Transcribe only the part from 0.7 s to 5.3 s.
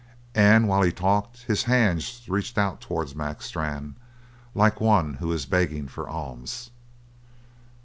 he talked his hands reached out towards Mac Strann like one